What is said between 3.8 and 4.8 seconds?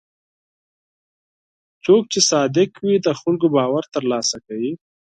ترلاسه کوي.